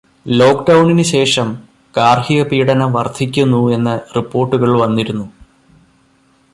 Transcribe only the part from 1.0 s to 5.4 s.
ശേഷം ഗാർഹികപീഡനം വർധിക്കുന്നു എന്ന റിപ്പോർടുകൾ വന്നിരുന്നു.